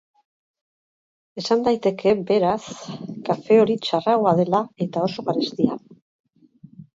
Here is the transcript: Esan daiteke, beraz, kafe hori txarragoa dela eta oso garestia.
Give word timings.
Esan 1.41 1.59
daiteke, 1.67 2.13
beraz, 2.31 2.61
kafe 3.29 3.59
hori 3.65 3.77
txarragoa 3.89 4.35
dela 4.41 4.63
eta 4.87 5.05
oso 5.11 5.27
garestia. 5.29 5.79